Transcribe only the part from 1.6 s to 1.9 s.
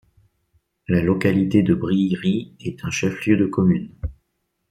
de